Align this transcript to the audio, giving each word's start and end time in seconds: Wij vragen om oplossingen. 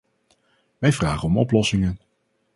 Wij 0.77 0.91
vragen 0.93 1.27
om 1.27 1.37
oplossingen. 1.37 1.99